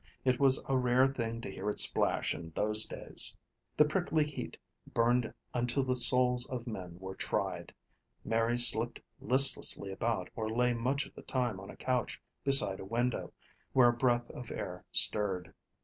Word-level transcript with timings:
It 0.25 0.39
was 0.39 0.63
a 0.67 0.75
rare 0.75 1.07
thing 1.07 1.41
to 1.41 1.51
hear 1.51 1.69
it 1.69 1.77
splash 1.79 2.33
in 2.33 2.49
those 2.55 2.85
days. 2.85 3.37
The 3.77 3.85
prickly 3.85 4.25
heat 4.25 4.57
burned 4.91 5.31
until 5.53 5.83
the 5.83 5.95
souls 5.95 6.47
of 6.49 6.65
men 6.65 6.97
were 6.97 7.13
tried. 7.13 7.71
Mary 8.25 8.57
slipped 8.57 8.99
listlessly 9.19 9.91
about 9.91 10.31
or 10.35 10.49
lay 10.49 10.73
much 10.73 11.05
of 11.05 11.13
the 11.13 11.21
time 11.21 11.59
on 11.59 11.69
a 11.69 11.77
couch 11.77 12.19
beside 12.43 12.79
a 12.79 12.83
window, 12.83 13.31
where 13.73 13.89
a 13.89 13.93
breath 13.93 14.31
of 14.31 14.49
air 14.51 14.83
stirred. 14.91 15.53